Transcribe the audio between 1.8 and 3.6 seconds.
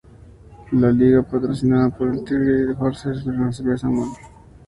por "Three Horses Beer", una